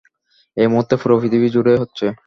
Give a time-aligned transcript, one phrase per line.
[0.57, 2.05] এই মুহূর্তে পুরো পৃথিবী জুড়ে হচ্ছে।